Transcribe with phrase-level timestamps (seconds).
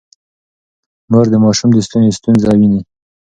[1.11, 2.81] مور د ماشوم د ستوني ستونزه ويني.